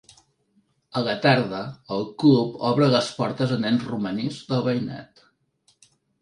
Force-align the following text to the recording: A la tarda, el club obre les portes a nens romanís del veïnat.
A 1.01 1.01
la 1.07 1.13
tarda, 1.25 1.59
el 1.97 2.01
club 2.23 2.55
obre 2.71 2.87
les 2.95 3.11
portes 3.19 3.53
a 3.57 3.59
nens 3.67 3.87
romanís 3.91 4.41
del 4.49 4.65
veïnat. 4.71 5.23